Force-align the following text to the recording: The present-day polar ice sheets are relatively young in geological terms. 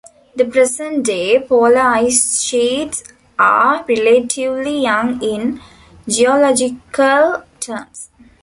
The 0.35 0.45
present-day 0.45 1.41
polar 1.41 1.77
ice 1.77 2.41
sheets 2.41 3.03
are 3.37 3.85
relatively 3.87 4.81
young 4.81 5.21
in 5.21 5.61
geological 6.07 7.43
terms. 7.59 8.09